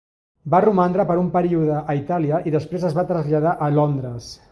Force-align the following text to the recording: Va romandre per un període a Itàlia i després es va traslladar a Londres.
Va 0.53 0.61
romandre 0.63 1.03
per 1.09 1.17
un 1.23 1.27
període 1.35 1.77
a 1.93 1.97
Itàlia 1.99 2.39
i 2.49 2.55
després 2.59 2.87
es 2.89 2.95
va 3.01 3.05
traslladar 3.13 3.53
a 3.67 3.69
Londres. 3.77 4.33